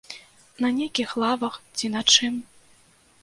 На 0.63 0.69
нейкіх 0.77 1.09
лавах, 1.25 1.55
ці 1.79 1.91
на 1.97 2.01
чым. 2.15 2.33